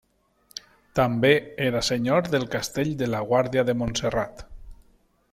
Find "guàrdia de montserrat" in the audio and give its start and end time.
3.33-4.43